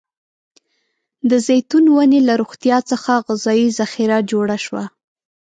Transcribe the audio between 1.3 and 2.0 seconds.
زیتون